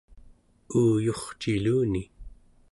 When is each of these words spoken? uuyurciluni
uuyurciluni 0.77 2.03